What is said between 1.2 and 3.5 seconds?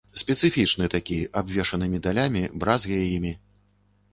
абвешаны медалямі, бразгае імі.